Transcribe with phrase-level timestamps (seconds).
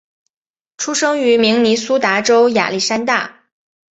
[0.77, 3.43] 出生于明尼苏达州亚历山大。